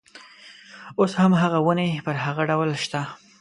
اوس 0.99 1.11
هم 1.21 1.31
هغه 1.41 1.59
ونې 1.65 1.89
پر 2.05 2.15
هغه 2.25 2.43
ډول 2.49 2.69
شته. 2.83 3.01